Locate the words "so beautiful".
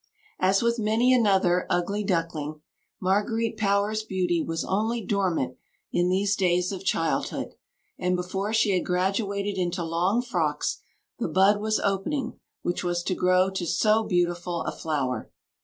13.67-14.63